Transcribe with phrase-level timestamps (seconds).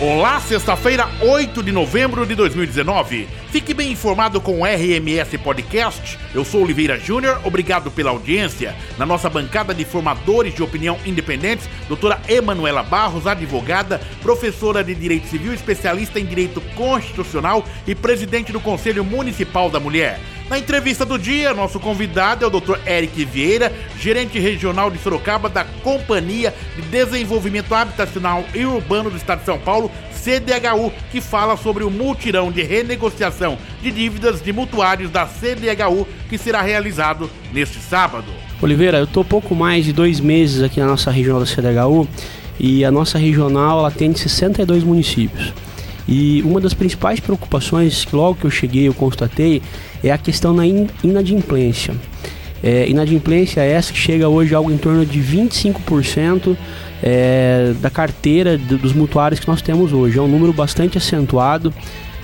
[0.00, 3.28] Olá, sexta-feira, 8 de novembro de 2019.
[3.54, 6.18] Fique bem informado com o RMS Podcast.
[6.34, 8.74] Eu sou Oliveira Júnior, obrigado pela audiência.
[8.98, 15.28] Na nossa bancada de formadores de opinião independentes, doutora Emanuela Barros, advogada, professora de Direito
[15.28, 20.18] Civil, especialista em Direito Constitucional e presidente do Conselho Municipal da Mulher.
[20.48, 22.76] Na entrevista do dia, nosso convidado é o Dr.
[22.86, 29.38] Eric Vieira, gerente regional de Sorocaba da Companhia de Desenvolvimento Habitacional e Urbano do Estado
[29.38, 33.43] de São Paulo, CDHU, que fala sobre o multirão de renegociação
[33.82, 38.26] de dívidas de mutuários da CDHU que será realizado neste sábado.
[38.62, 42.08] Oliveira, eu estou pouco mais de dois meses aqui na nossa regional da CDHU
[42.58, 45.52] e a nossa regional ela tem 62 municípios.
[46.06, 49.62] E uma das principais preocupações que logo que eu cheguei eu constatei
[50.02, 50.64] é a questão da
[51.02, 51.94] inadimplência.
[52.62, 56.56] É, inadimplência é essa que chega hoje a algo em torno de 25%
[57.02, 60.18] é, da carteira dos mutuários que nós temos hoje.
[60.18, 61.72] É um número bastante acentuado,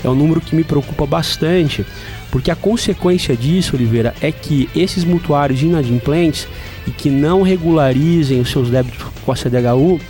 [0.03, 1.85] é um número que me preocupa bastante,
[2.31, 6.47] porque a consequência disso, Oliveira, é que esses mutuários inadimplentes
[6.87, 10.01] e que não regularizem os seus débitos com a CDHU,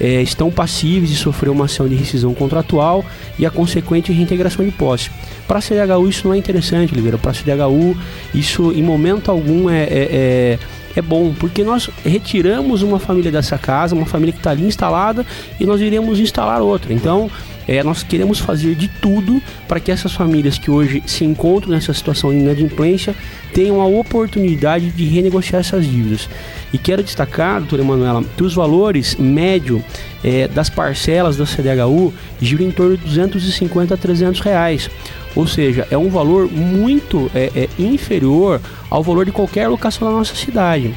[0.00, 3.04] é, estão passíveis de sofrer uma ação de rescisão contratual
[3.38, 5.10] e a consequente reintegração de posse.
[5.46, 7.18] Para a CDHU isso não é interessante, Oliveira.
[7.18, 7.96] Para a CDHU
[8.32, 10.58] isso em momento algum é, é, é,
[10.96, 15.24] é bom, porque nós retiramos uma família dessa casa, uma família que está ali instalada,
[15.58, 16.92] e nós iremos instalar outra.
[16.92, 17.30] Então,
[17.68, 21.92] é, nós queremos fazer de tudo para que essas famílias que hoje se encontram nessa
[21.92, 23.14] situação de inadimplência
[23.52, 26.28] tenham a oportunidade de renegociar essas dívidas.
[26.72, 29.84] E quero destacar, doutora Emanuela, que os valores médio
[30.24, 34.90] é, das parcelas da CDHU giram em torno de 250 a 300 reais.
[35.38, 40.12] Ou seja, é um valor muito é, é, inferior ao valor de qualquer locação da
[40.12, 40.92] nossa cidade.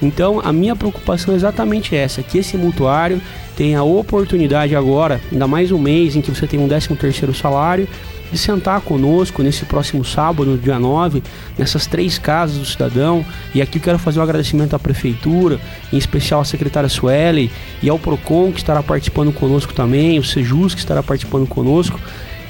[0.00, 3.20] Então, a minha preocupação é exatamente essa, que esse mutuário
[3.54, 7.34] tenha a oportunidade agora, ainda mais um mês em que você tem um 13 terceiro
[7.34, 7.86] salário,
[8.32, 11.22] de sentar conosco nesse próximo sábado, dia 9,
[11.58, 13.22] nessas três casas do cidadão.
[13.54, 15.60] E aqui eu quero fazer um agradecimento à prefeitura,
[15.92, 20.72] em especial à secretária Sueli e ao Procon que estará participando conosco também, o Sejus
[20.72, 22.00] que estará participando conosco,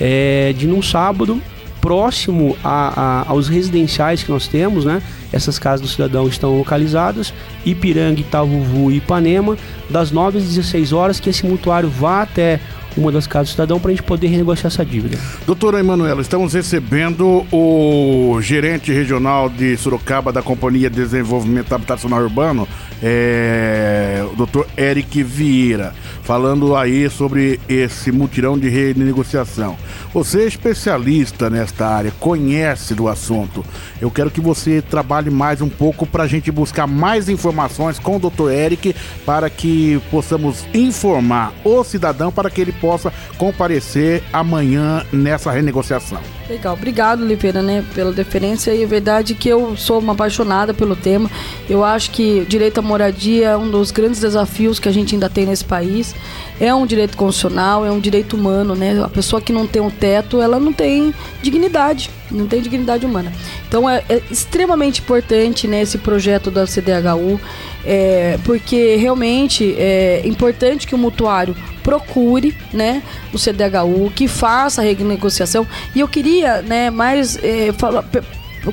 [0.00, 1.40] é, de num sábado
[1.80, 5.02] próximo a, a, aos residenciais que nós temos, né?
[5.30, 9.56] Essas casas do cidadão estão localizadas, Ipiranga, Itavuvu e Ipanema,
[9.90, 12.58] das 9 às 16 horas, que esse mutuário vá até
[12.96, 15.18] uma das casas do cidadão para a gente poder renegociar essa dívida.
[15.46, 22.68] Doutora Emanuela, estamos recebendo o gerente regional de Sorocaba da Companhia de Desenvolvimento Habitacional Urbano,
[23.02, 29.76] é, o doutor Eric Vieira, falando aí sobre esse mutirão de renegociação.
[30.12, 33.64] Você é especialista nesta área, conhece do assunto.
[34.00, 38.16] Eu quero que você trabalhe mais um pouco para a gente buscar mais informações com
[38.16, 38.94] o doutor Eric
[39.26, 46.20] para que possamos informar o cidadão para que ele possa comparecer amanhã nessa renegociação.
[46.48, 48.74] Legal, obrigado, Oliveira, né, pela deferência.
[48.74, 51.30] E é verdade que eu sou uma apaixonada pelo tema.
[51.70, 55.30] Eu acho que direito à moradia é um dos grandes desafios que a gente ainda
[55.30, 56.14] tem nesse país.
[56.60, 59.02] É um direito constitucional, é um direito humano, né?
[59.02, 63.32] A pessoa que não tem um teto, ela não tem dignidade, não tem dignidade humana.
[63.66, 67.40] Então é, é extremamente importante né, esse projeto da CDHU,
[67.84, 73.02] é, porque realmente é importante que o mutuário procure né,
[73.32, 75.66] o CDHU, que faça a renegociação.
[75.94, 76.33] E eu queria
[76.64, 78.04] né, mais é, falar,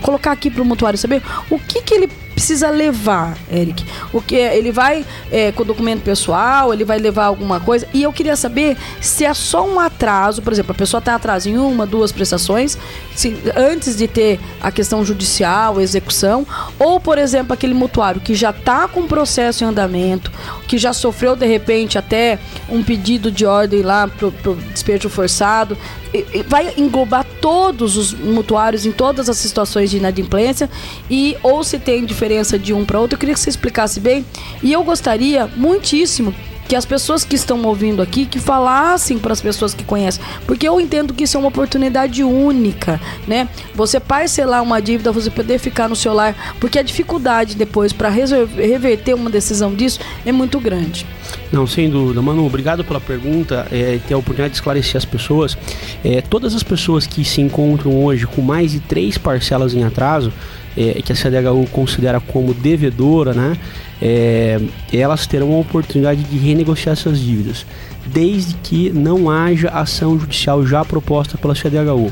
[0.02, 2.10] colocar aqui para o mutuário saber o que, que ele
[2.42, 3.86] precisa levar, Eric?
[4.12, 7.88] O que ele vai é, com documento pessoal, ele vai levar alguma coisa?
[7.94, 11.46] E eu queria saber se é só um atraso, por exemplo, a pessoa está atrás
[11.46, 12.80] em uma, duas prestações,
[13.16, 16.48] se, antes de ter a questão judicial, execução,
[16.80, 20.32] ou por exemplo aquele mutuário que já está com processo em andamento,
[20.68, 25.78] que já sofreu de repente até um pedido de ordem lá para o despejo forçado,
[26.48, 30.70] vai englobar todos os mutuários em todas as situações de inadimplência
[31.10, 33.16] e ou se tem diferença de um para outro.
[33.16, 34.26] Eu queria que você explicasse bem
[34.64, 36.34] e eu gostaria muitíssimo
[36.72, 40.66] que as pessoas que estão ouvindo aqui que falassem para as pessoas que conhecem, porque
[40.66, 42.98] eu entendo que isso é uma oportunidade única,
[43.28, 43.50] né?
[43.76, 48.08] Você parcelar uma dívida, você poder ficar no seu lar, porque a dificuldade depois para
[48.08, 51.06] reverter uma decisão disso é muito grande.
[51.52, 52.22] Não, sem dúvida.
[52.22, 55.58] Manu, obrigado pela pergunta é, ter a oportunidade de esclarecer as pessoas.
[56.06, 60.32] É, todas as pessoas que se encontram hoje com mais de três parcelas em atraso,
[60.78, 63.58] é, que a CDHU considera como devedora, né?
[64.02, 64.60] É,
[64.92, 67.66] elas terão a oportunidade de renegociar essas dívidas,
[68.08, 72.12] desde que não haja ação judicial já proposta pela CDHU.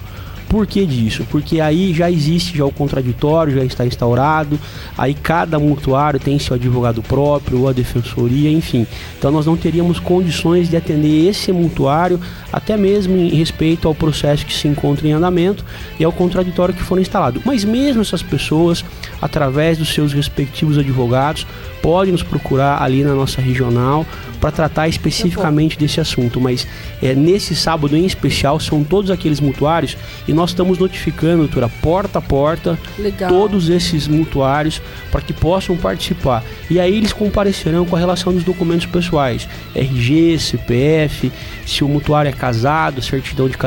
[0.50, 1.28] Por que disso?
[1.30, 4.60] Porque aí já existe já o contraditório, já está instaurado,
[4.98, 8.88] aí cada mutuário tem seu advogado próprio, ou a defensoria, enfim.
[9.18, 12.20] Então nós não teríamos condições de atender esse mutuário,
[12.52, 15.64] até mesmo em respeito ao processo que se encontra em andamento
[16.00, 17.40] e ao contraditório que for instalado.
[17.46, 18.84] Mas mesmo essas pessoas,
[19.22, 21.46] através dos seus respectivos advogados,
[21.80, 24.06] podem nos procurar ali na nossa regional
[24.40, 26.40] para tratar especificamente desse assunto.
[26.40, 26.68] Mas
[27.02, 29.98] é, nesse sábado em especial são todos aqueles mutuários
[30.28, 33.30] e nós estamos notificando, doutora, porta a porta, Legal.
[33.30, 34.82] todos esses mutuários
[35.12, 36.46] para que possam participar.
[36.70, 41.30] E aí eles comparecerão com a relação dos documentos pessoais, RG, CPF,
[41.66, 43.58] se o mutuário é casado, certidão de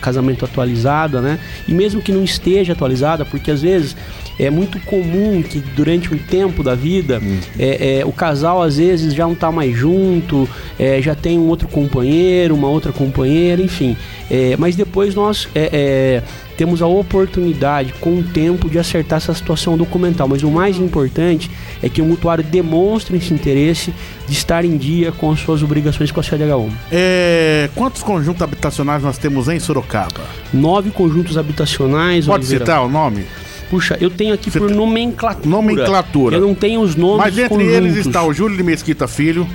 [0.00, 1.40] casamento atualizada, né?
[1.66, 3.96] E mesmo que não esteja atualizada, porque às vezes
[4.40, 7.38] é muito comum que durante um tempo da vida hum.
[7.58, 10.48] é, é, o casal às vezes já não está mais junto,
[10.78, 13.96] é, já tem um outro companheiro, uma outra companheira, enfim.
[14.30, 16.22] É, mas depois nós é, é,
[16.56, 20.26] temos a oportunidade, com o tempo, de acertar essa situação documental.
[20.26, 21.50] Mas o mais importante
[21.82, 23.92] é que o mutuário demonstre esse interesse
[24.26, 26.70] de estar em dia com as suas obrigações com a CDH1.
[26.90, 30.20] É, quantos conjuntos habitacionais nós temos em Sorocaba?
[30.52, 32.26] Nove conjuntos habitacionais.
[32.26, 32.64] Pode Oliveira.
[32.64, 33.26] citar o nome?
[33.70, 35.48] Puxa, eu tenho aqui Você por nomenclatura.
[35.48, 36.36] Nomenclatura.
[36.36, 37.74] Eu não tenho os nomes Mas entre conjuntos.
[37.74, 39.48] eles está o Júlio de Mesquita Filho.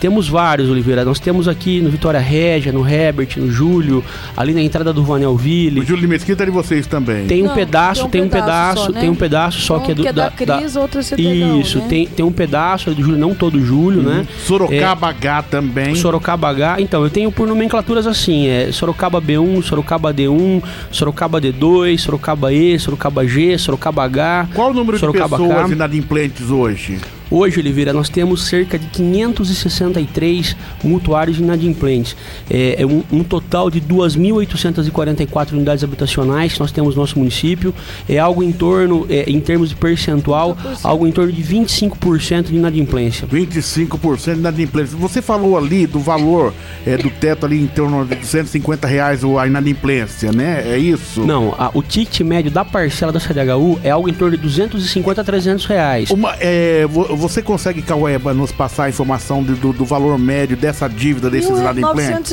[0.00, 1.04] Temos vários, Oliveira.
[1.04, 4.04] Nós temos aqui no Vitória Régia, no Herbert, no Júlio,
[4.36, 5.80] ali na entrada do Vanelville.
[5.80, 7.26] O Júlio de Mesquita é de vocês também.
[7.26, 9.00] Tem um Não, pedaço, tem um pedaço, tem um pedaço, só, né?
[9.00, 10.80] tem um pedaço só que é do que é da, da Cris, da...
[10.80, 11.86] outro é Isso, né?
[11.88, 14.10] tem, tem um pedaço do Júlio, não todo Júlio, né?
[14.10, 14.18] uhum.
[14.18, 14.26] né?
[14.44, 15.94] Sorocaba é, H também.
[15.94, 16.80] Sorocaba H.
[16.80, 22.78] Então, eu tenho por nomenclaturas assim, é Sorocaba B1, Sorocaba D1, Sorocaba D2, Sorocaba E,
[22.78, 24.48] Sorocaba G, Sorocaba H.
[24.54, 25.72] Qual o número Sorocaba de pessoas K.
[25.72, 26.98] inadimplentes hoje?
[27.28, 32.16] Hoje, Oliveira, nós temos cerca de 563 mutuários inadimplentes.
[32.48, 37.74] É, é um, um, total de 2.844 unidades habitacionais que nós temos no nosso município.
[38.08, 42.56] É algo em torno, é, em termos de percentual, algo em torno de 25% de
[42.56, 43.26] inadimplência.
[43.26, 44.96] 25% de inadimplência.
[44.96, 46.54] Você falou ali do valor
[46.86, 50.62] é, do teto ali em torno de 250 reais a inadimplência, né?
[50.64, 51.26] É isso?
[51.26, 55.20] Não, a, o ticket médio da parcela da CDHU é algo em torno de 250
[55.20, 56.10] a 300 reais.
[56.10, 56.86] Uma, é,
[57.16, 61.50] você consegue, Cauê, nos passar a informação do, do, do valor médio dessa dívida desses
[61.50, 62.30] Ué, inadimplentes?
[62.30, 62.32] 900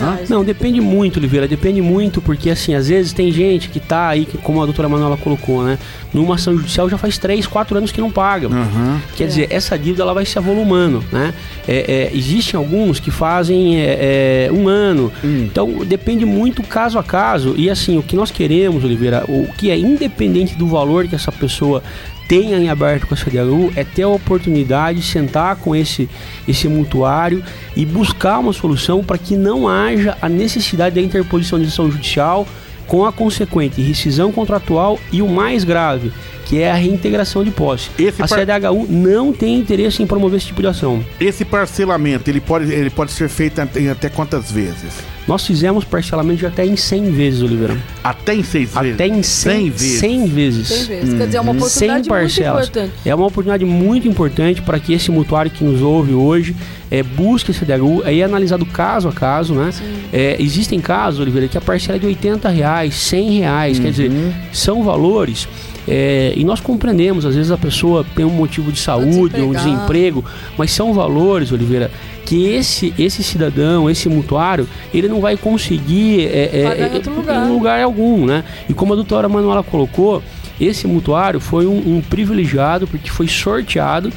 [0.00, 0.30] reais.
[0.30, 4.24] Não, depende muito, Oliveira, depende muito, porque assim, às vezes tem gente que tá aí,
[4.24, 5.78] que, como a doutora Manuela colocou, né?
[6.12, 8.48] Numa ação judicial já faz 3, 4 anos que não paga.
[8.48, 9.00] Uhum.
[9.16, 9.26] Quer é.
[9.26, 11.34] dizer, essa dívida ela vai se avolumando, né?
[11.66, 15.12] É, é, existem alguns que fazem é, é, um ano.
[15.24, 15.44] Hum.
[15.44, 17.54] Então, depende muito caso a caso.
[17.56, 21.32] E assim, o que nós queremos, Oliveira, o que é independente do valor que essa
[21.32, 21.82] pessoa
[22.28, 26.08] tenha em aberto com a CDHU é ter a oportunidade de sentar com esse,
[26.46, 27.42] esse mutuário
[27.76, 32.46] e buscar uma solução para que não haja a necessidade da interposição de ação judicial
[32.86, 36.12] com a consequente rescisão contratual e o mais grave,
[36.44, 37.90] que é a reintegração de posse.
[37.98, 38.38] Esse a par...
[38.38, 41.04] CDHU não tem interesse em promover esse tipo de ação.
[41.18, 45.13] Esse parcelamento, ele pode, ele pode ser feito em até quantas vezes?
[45.26, 47.76] Nós fizemos parcelamento de até em 100 vezes, Oliveira.
[48.02, 48.94] Até em 6 vezes?
[48.94, 49.98] Até em 100, 100 vezes.
[49.98, 50.68] 100 vezes.
[50.68, 51.14] 100 vezes.
[51.14, 52.54] Quer dizer, é uma oportunidade 100 parcelas.
[52.54, 53.08] muito importante.
[53.08, 56.54] É uma oportunidade muito importante para que esse mutuário que nos ouve hoje
[56.90, 58.02] é, busque esse DHU.
[58.04, 59.70] Aí é analisado caso a caso, né?
[60.12, 63.78] É, existem casos, Oliveira, que a parcela é de 80 reais, 100 reais.
[63.78, 63.84] Uhum.
[63.84, 64.32] Quer dizer, uhum.
[64.52, 65.48] são valores
[65.86, 70.24] é, e nós compreendemos, às vezes a pessoa tem um motivo de saúde, um desemprego,
[70.56, 71.90] mas são valores, Oliveira,
[72.24, 77.46] que esse, esse cidadão, esse mutuário, ele não vai conseguir é, é, em, lugar.
[77.46, 78.44] em lugar algum, né?
[78.68, 80.22] E como a doutora Manuela colocou,
[80.60, 84.12] esse mutuário foi um, um privilegiado porque foi sorteado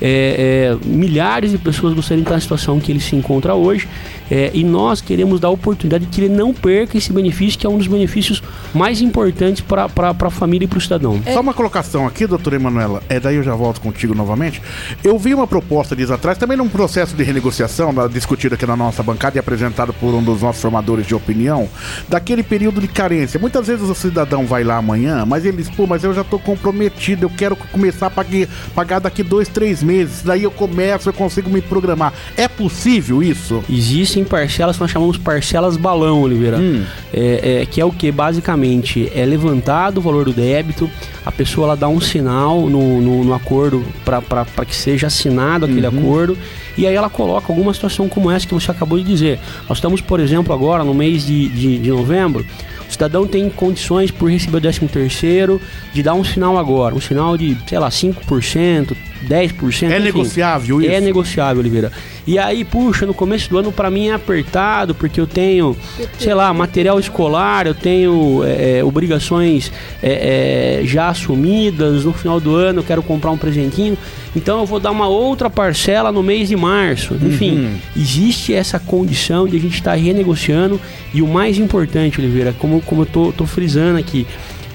[0.00, 3.88] é, é, milhares de pessoas gostariam de estar na situação que ele se encontra hoje
[4.30, 7.66] é, e nós queremos dar a oportunidade de que ele não perca esse benefício, que
[7.66, 8.42] é um dos benefícios
[8.72, 11.20] mais importantes para a família e para o cidadão.
[11.32, 14.62] Só uma colocação aqui, doutora Emanuela, é, daí eu já volto contigo novamente.
[15.02, 19.02] Eu vi uma proposta dias atrás, também num processo de renegociação, discutido aqui na nossa
[19.02, 21.68] bancada e apresentado por um dos nossos formadores de opinião,
[22.08, 23.40] daquele período de carência.
[23.40, 26.38] Muitas vezes o cidadão vai lá amanhã, mas ele diz, pô, mas eu já estou
[26.38, 29.89] comprometido, eu quero começar a pagar, pagar daqui dois, três meses,
[30.24, 32.12] daí eu começo, eu consigo me programar.
[32.36, 33.64] É possível isso?
[33.68, 36.58] Existem existem parcelas que nós chamamos parcelas balão, Oliveira.
[36.58, 36.84] Hum.
[37.12, 38.10] É, é, que é o que?
[38.10, 40.90] Basicamente, é levantado o valor do débito,
[41.24, 45.86] a pessoa ela dá um sinal no, no, no acordo para que seja assinado aquele
[45.86, 45.98] uhum.
[45.98, 46.38] acordo
[46.76, 49.38] e aí ela coloca alguma situação como essa que você acabou de dizer.
[49.68, 52.44] Nós estamos, por exemplo, agora no mês de, de, de novembro
[52.90, 55.60] O cidadão tem condições por receber o 13 terceiro
[55.92, 58.96] de dar um sinal agora, um sinal de, sei lá, 5%,
[59.28, 59.82] 10%.
[59.82, 60.04] É enfim.
[60.04, 60.90] negociável isso?
[60.90, 61.92] É negociável, Oliveira.
[62.26, 65.76] E aí, puxa, no começo do ano para mim é apertado, porque eu tenho,
[66.18, 69.70] sei lá, material escolar, eu tenho é, é, obrigações
[70.02, 73.96] é, é, já assumidas, no final do ano eu quero comprar um presentinho,
[74.34, 77.14] então eu vou dar uma outra parcela no mês de março.
[77.20, 77.76] Enfim, Uhum.
[77.96, 80.80] existe essa condição de a gente estar renegociando
[81.12, 84.26] e o mais importante, Oliveira, como, como eu tô, tô frisando aqui,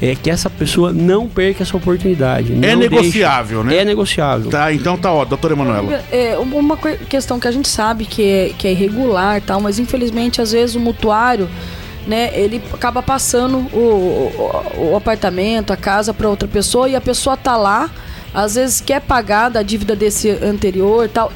[0.02, 2.52] é que essa pessoa não perca essa oportunidade.
[2.52, 3.78] É não deixe- negociável, né?
[3.78, 4.50] É negociável.
[4.52, 6.04] Tá, então tá, ó, doutora Emanuela.
[6.12, 9.80] É uma questão que a gente sabe que é, que é irregular e tal, mas
[9.80, 11.48] infelizmente às vezes o mutuário,
[12.06, 17.02] né, ele acaba passando o, o, o apartamento, a casa para outra pessoa e a
[17.02, 17.90] pessoa tá lá,
[18.36, 21.32] às vezes quer pagar da dívida desse anterior tal.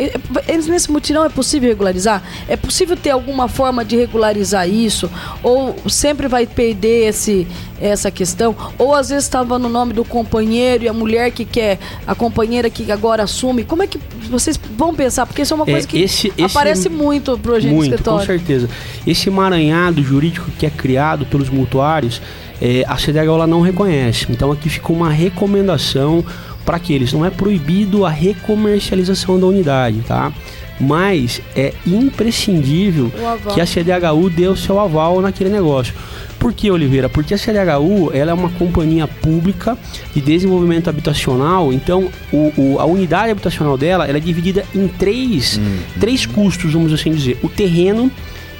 [0.48, 2.22] Eles nesse mutirão é possível regularizar?
[2.48, 5.10] É possível ter alguma forma de regularizar isso?
[5.41, 7.48] Ou sempre vai perder esse,
[7.79, 8.53] essa questão?
[8.77, 12.70] Ou às vezes estava no nome do companheiro e a mulher que quer, a companheira
[12.70, 13.63] que agora assume.
[13.63, 13.98] Como é que
[14.29, 15.25] vocês vão pensar?
[15.25, 17.96] Porque isso é uma É, coisa que esse- esse- aparece muito pro agente Muito, com
[17.96, 18.25] escritório.
[18.27, 18.70] certeza.
[19.08, 22.22] Esse emaranhado jurídico que é criado pelos mutuários,
[22.62, 24.25] é, a CDHU ela não reconhece.
[24.29, 26.24] Então aqui fica uma recomendação
[26.69, 27.11] para aqueles.
[27.11, 30.31] Não é proibido a recomercialização da unidade, tá?
[30.79, 33.11] Mas é imprescindível
[33.55, 35.95] que a CDHU dê o seu aval naquele negócio.
[36.38, 37.09] Por que, Oliveira?
[37.09, 39.75] Porque a CDHU ela é uma companhia pública
[40.13, 45.59] de desenvolvimento habitacional, então o, o- a unidade habitacional dela ela é dividida em três,
[45.99, 47.38] três custos, vamos assim dizer.
[47.41, 48.11] O terreno,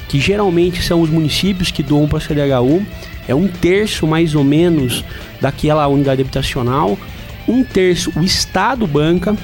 [0.08, 2.82] que geralmente são os municípios que doam para a CDHU,
[3.28, 5.04] é um terço mais ou menos
[5.40, 6.98] daquela unidade habitacional.
[7.50, 9.36] Um terço o Estado banca,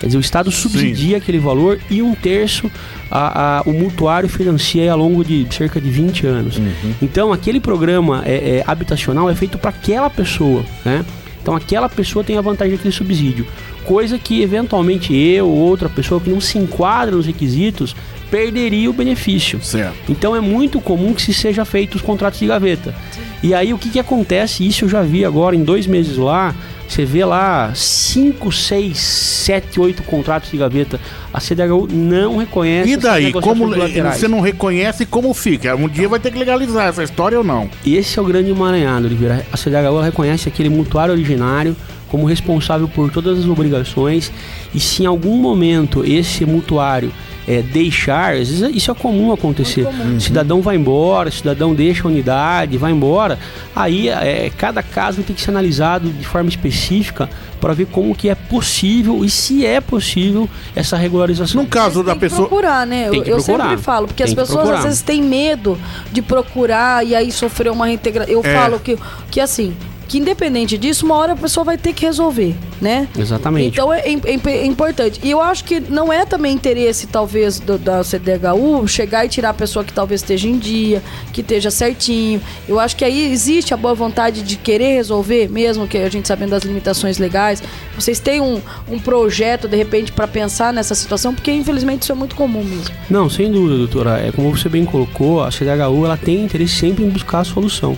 [0.00, 2.70] quer dizer, o Estado subsidia aquele valor e um terço
[3.10, 6.58] a- a- o mutuário financia ao longo de cerca de 20 anos.
[7.00, 11.04] Então, aquele programa é, é, habitacional é feito para aquela pessoa, né?
[11.40, 13.46] Então, aquela pessoa tem a vantagem daquele subsídio.
[13.84, 17.94] Coisa que, eventualmente, eu ou outra pessoa que não se enquadra nos requisitos
[18.34, 19.62] perderia o benefício.
[19.62, 20.10] Certo.
[20.10, 22.92] Então é muito comum que se seja feito os contratos de gaveta.
[23.40, 24.66] E aí o que, que acontece?
[24.66, 26.52] Isso eu já vi agora em dois meses lá.
[26.88, 31.00] Você vê lá 5, 6, 7, 8 contratos de gaveta.
[31.32, 35.76] A CDHU não reconhece E daí, como você não reconhece como fica?
[35.76, 37.70] Um dia vai ter que legalizar essa história ou não?
[37.86, 39.46] Esse é o grande emaranhado, Oliveira.
[39.52, 41.76] A CDHU reconhece aquele mutuário originário
[42.08, 44.30] como responsável por todas as obrigações
[44.74, 47.12] e se em algum momento esse mutuário
[47.46, 49.84] é, deixar, às vezes isso é comum acontecer.
[49.84, 50.18] Comum.
[50.20, 53.38] Cidadão vai embora, cidadão deixa a unidade, vai embora.
[53.74, 57.28] Aí é, cada caso tem que ser analisado de forma específica
[57.60, 61.62] para ver como que é possível e se é possível essa regularização.
[61.62, 62.48] No caso da tem que pessoa.
[62.48, 63.08] procurar, né?
[63.08, 63.68] Tem Eu, que eu procurar.
[63.70, 64.78] sempre falo, porque Tem as pessoas procurar.
[64.78, 65.78] às vezes têm medo
[66.12, 68.32] de procurar e aí sofrer uma reintegração.
[68.32, 68.54] Eu É.
[68.54, 68.98] falo que,
[69.30, 69.74] que assim,
[70.08, 73.08] que independente disso, uma hora a pessoa vai ter que resolver, né?
[73.18, 73.68] Exatamente.
[73.68, 75.20] Então é, im- im- é importante.
[75.22, 79.50] E eu acho que não é também interesse, talvez, do- da CDHU chegar e tirar
[79.50, 82.40] a pessoa que talvez esteja em dia, que esteja certinho.
[82.68, 86.28] Eu acho que aí existe a boa vontade de querer resolver, mesmo que a gente
[86.28, 87.62] sabendo das limitações legais.
[87.94, 92.14] Vocês têm um, um projeto, de repente, para pensar nessa situação, porque infelizmente isso é
[92.14, 92.94] muito comum mesmo.
[93.08, 94.18] Não, sem dúvida, doutora.
[94.20, 97.96] É como você bem colocou, a CDHU ela tem interesse sempre em buscar a solução.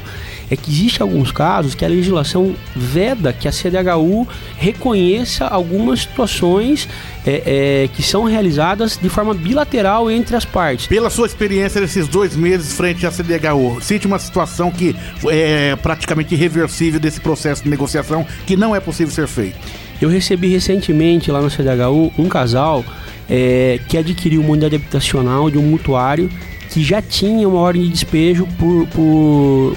[0.50, 6.88] É que existe alguns casos que a legislação veda que a CDHU reconheça algumas situações
[7.26, 10.86] é, é, que são realizadas de forma bilateral entre as partes.
[10.86, 14.94] Pela sua experiência nesses dois meses frente à CDHU, cite uma situação que
[15.28, 19.58] é praticamente irreversível desse processo de negociação que não é possível ser feito.
[20.00, 22.84] Eu recebi recentemente lá na CDHU um casal
[23.28, 26.30] é, que adquiriu uma unidade habitacional de um mutuário
[26.70, 29.76] que já tinha uma ordem de despejo por, por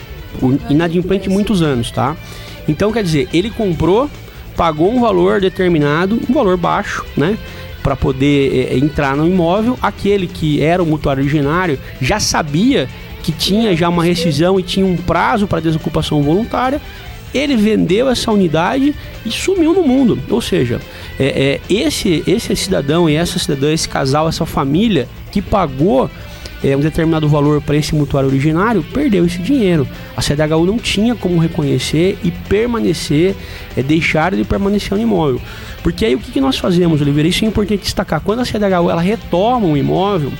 [0.70, 2.16] inadimplente muitos anos, tá?
[2.68, 4.10] Então, quer dizer, ele comprou,
[4.56, 7.38] pagou um valor determinado, um valor baixo, né?
[7.82, 9.78] Para poder é, entrar no imóvel.
[9.82, 12.88] Aquele que era o mutuário originário já sabia
[13.24, 16.82] que tinha já uma rescisão e tinha um prazo para desocupação voluntária.
[17.34, 18.96] Ele vendeu essa unidade
[19.26, 20.20] e sumiu no mundo.
[20.30, 20.80] Ou seja,
[21.20, 26.10] é, é, esse, esse cidadão e essa cidadã, esse casal, essa família que pagou
[26.64, 29.88] é, um determinado valor para esse mutuário originário, perdeu esse dinheiro.
[30.16, 33.36] A CDHU não tinha como reconhecer e permanecer,
[33.76, 35.42] é, deixar de permanecer no imóvel.
[35.82, 37.30] Porque aí o que, que nós fazemos, Oliveira?
[37.30, 38.22] Isso é importante destacar.
[38.22, 40.32] Quando a CDHU ela retoma um imóvel,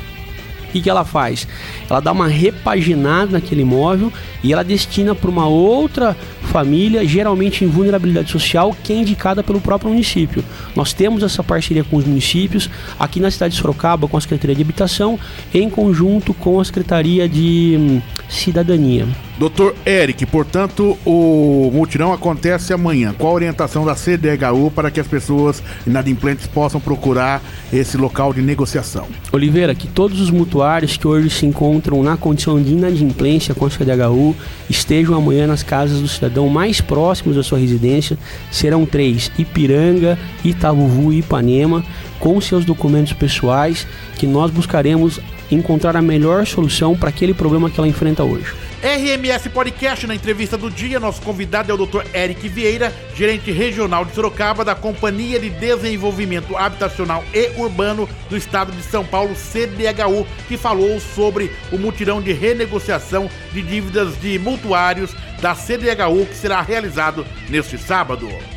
[0.70, 1.48] o que, que ela faz?
[1.90, 7.68] Ela dá uma repaginada naquele imóvel e ela destina para uma outra família, geralmente em
[7.68, 10.44] vulnerabilidade social, que é indicada pelo próprio município.
[10.76, 14.56] Nós temos essa parceria com os municípios, aqui na cidade de Sorocaba, com a Secretaria
[14.56, 15.20] de Habitação,
[15.54, 19.08] em conjunto com a Secretaria de hum, Cidadania.
[19.40, 23.16] Doutor Eric, portanto, o mutirão acontece amanhã.
[23.18, 27.42] Qual a orientação da CDHU para que as pessoas inadimplentes possam procurar
[27.72, 29.08] esse local de negociação?
[29.32, 33.70] Oliveira, que todos os mutuários que hoje se encontram na condição de inadimplência com a
[33.70, 34.36] CDHU
[34.70, 38.18] estejam amanhã nas casas do cidadão mais próximos da sua residência.
[38.52, 41.82] Serão três: Ipiranga, Itabuvu e Ipanema,
[42.20, 45.18] com seus documentos pessoais, que nós buscaremos
[45.50, 48.54] encontrar a melhor solução para aquele problema que ela enfrenta hoje.
[48.82, 52.06] RMS Podcast, na entrevista do dia, nosso convidado é o Dr.
[52.14, 58.72] Eric Vieira, gerente regional de Sorocaba da Companhia de Desenvolvimento Habitacional e Urbano do Estado
[58.72, 65.14] de São Paulo, CDHU, que falou sobre o mutirão de renegociação de dívidas de mutuários
[65.42, 68.30] da CDHU que será realizado neste sábado.